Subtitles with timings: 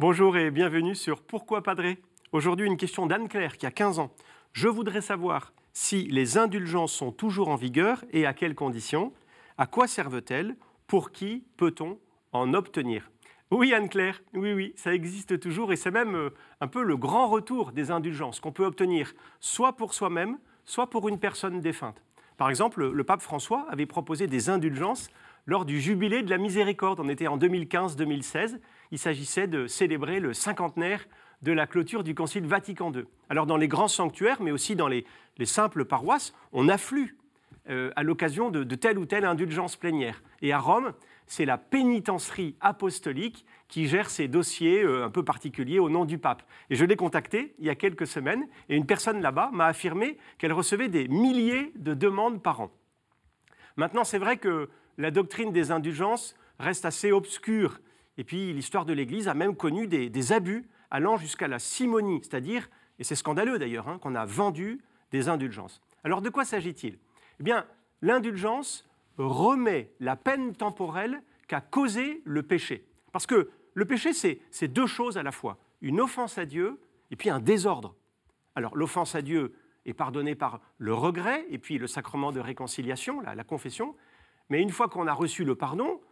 [0.00, 1.98] Bonjour et bienvenue sur Pourquoi Padré?
[2.32, 4.10] Aujourd'hui, une question d'Anne-Claire qui a 15 ans.
[4.54, 9.12] Je voudrais savoir si les indulgences sont toujours en vigueur et à quelles conditions.
[9.58, 10.56] À quoi servent-elles?
[10.86, 11.98] Pour qui peut-on
[12.32, 13.10] en obtenir?
[13.50, 16.30] Oui, Anne-Claire, oui, oui, ça existe toujours et c'est même euh,
[16.62, 21.10] un peu le grand retour des indulgences qu'on peut obtenir soit pour soi-même, soit pour
[21.10, 22.02] une personne défunte.
[22.38, 25.10] Par exemple, le pape François avait proposé des indulgences
[25.44, 27.00] lors du jubilé de la miséricorde.
[27.00, 28.60] On était en 2015-2016.
[28.90, 31.06] Il s'agissait de célébrer le cinquantenaire
[31.42, 33.04] de la clôture du Concile Vatican II.
[33.28, 35.06] Alors dans les grands sanctuaires, mais aussi dans les,
[35.44, 37.16] simples paroisses, on afflue
[37.68, 40.22] euh, à l'occasion de, telle ou telle indulgence plénière.
[40.42, 40.92] Et à Rome,
[41.26, 46.18] c'est la pénitencerie apostolique qui gère ces dossiers euh, un peu particuliers au nom du
[46.18, 46.42] pape.
[46.68, 50.18] Et je l'ai contacté il y a quelques semaines, et une personne là-bas m'a affirmé
[50.38, 52.70] qu'elle recevait des milliers de demandes par an.
[53.76, 57.80] Maintenant, c'est vrai que la doctrine des indulgences reste assez obscure.
[58.20, 62.68] Et puis l'histoire de l'Église a même connu des, abus allant jusqu'à la simonie, c'est-à-dire,
[62.98, 65.80] et c'est scandaleux d'ailleurs, hein, qu'on a vendu des indulgences.
[66.04, 66.98] Alors de quoi s'agit-il?
[67.40, 67.64] Eh bien,
[68.02, 72.84] l'indulgence remet la peine temporelle qu'a causé le péché.
[73.10, 76.78] Parce que le péché, c'est deux choses à la fois, une offense à Dieu
[77.10, 77.94] et puis un désordre.
[78.54, 79.54] Alors l'offense à Dieu
[79.86, 83.96] est pardonnée par le regret et puis le sacrement de réconciliation, la confession,
[84.50, 86.02] mais une fois qu'on a reçu le pardon,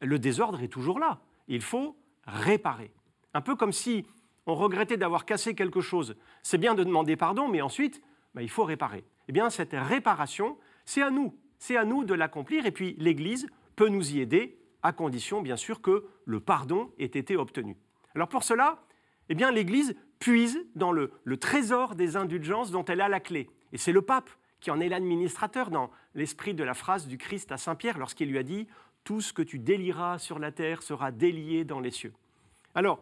[0.00, 1.18] le désordre est toujours là.
[1.48, 2.92] Il faut réparer.
[3.34, 4.06] Un peu comme si
[4.46, 6.16] on regrettait d'avoir cassé quelque chose.
[6.42, 8.00] C'est bien de demander pardon, mais ensuite,
[8.34, 9.04] bah, il faut réparer.
[9.28, 11.36] Eh bien, cette réparation, c'est à nous.
[11.58, 12.66] C'est à nous de l'accomplir.
[12.66, 17.04] Et puis, l'Église peut nous y aider, à condition, bien sûr, que le pardon ait
[17.04, 17.76] été obtenu.
[18.14, 18.82] Alors, pour cela,
[19.28, 23.50] eh bien, l'Église puise dans le, le trésor des indulgences dont elle a la clé.
[23.72, 27.52] Et c'est le pape qui en est l'administrateur dans l'esprit de la phrase du Christ
[27.52, 28.66] à Saint Pierre lorsqu'il lui a dit
[29.06, 32.12] Tout ce que tu délieras sur la terre sera délié dans les cieux.
[32.74, 33.00] Alors,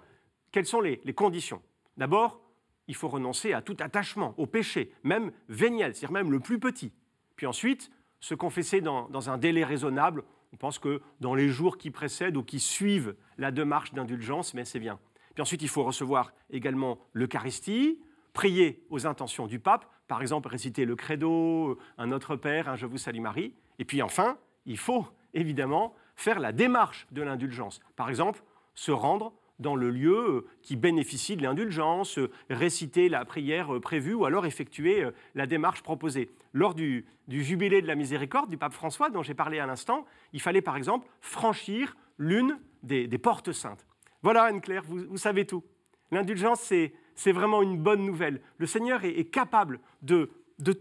[0.53, 1.63] quelles sont les, conditions?
[1.97, 2.43] D'abord,
[2.89, 6.93] il faut renoncer à tout attachement, au péché, même véniel, c'est-à-dire même le plus petit.
[7.37, 10.25] Puis ensuite, se confesser dans, dans, un délai raisonnable.
[10.53, 14.67] On pense que dans les jours qui précèdent ou qui suivent la démarche d'indulgence, mais
[14.67, 15.01] c'est bien.
[15.33, 17.99] Puis ensuite, il faut recevoir également l'Eucharistie,
[18.35, 22.85] prier aux intentions du pape, par exemple réciter le credo, un Notre Père, un Je
[22.85, 23.55] vous salue Marie.
[23.79, 24.37] Et puis enfin,
[24.67, 27.81] il faut évidemment faire la démarche de l'indulgence.
[27.97, 28.43] Par exemple,
[28.75, 32.19] se rendre dans le lieu qui bénéficie de l'indulgence,
[32.51, 36.31] réciter la prière prévue ou alors effectuer la démarche proposée.
[36.53, 40.41] Lors du, jubilé de la miséricorde du pape François, dont j'ai parlé à l'instant, il
[40.41, 43.87] fallait par exemple franchir l'une des, portes saintes.
[44.23, 45.63] Voilà, Anne-Claire, vous savez tout.
[46.11, 46.73] L'indulgence,
[47.15, 48.41] c'est vraiment une bonne nouvelle.
[48.59, 50.31] Le Seigneur est, capable de,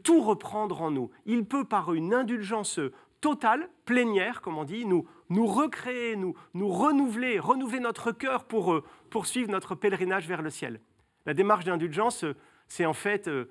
[0.03, 1.09] tout reprendre en nous.
[1.25, 2.79] Il peut, par une indulgence
[3.23, 5.07] totale, plénière, comme on dit, nous,
[5.47, 6.35] recréer, nous,
[6.67, 10.81] renouveler, renouveler notre cœur pour euh, poursuivre notre pèlerinage vers le ciel.
[11.25, 12.25] La démarche d'indulgence,
[12.67, 13.49] c'est en fait euh,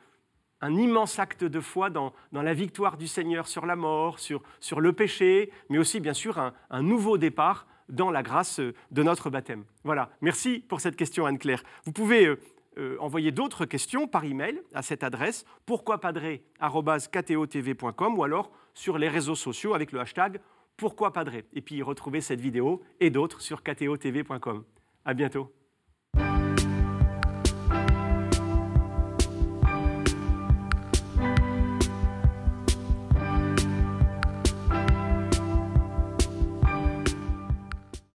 [0.60, 4.42] un immense acte de foi dans, la victoire du Seigneur sur la mort, sur,
[4.78, 9.64] le péché, mais aussi bien sûr un, nouveau départ dans la grâce de notre baptême.
[9.84, 11.62] Voilà, merci pour cette question Anne-Claire.
[11.86, 12.38] Vous pouvez euh,
[12.78, 19.34] euh, envoyer d'autres questions par email à cette adresse pourquoipadré.com ou alors sur les réseaux
[19.34, 20.40] sociaux avec le hashtag
[20.76, 21.44] pourquoipadré.
[21.52, 24.64] Et puis retrouvez cette vidéo et d'autres sur ktotv.com.
[25.04, 25.61] À bientôt.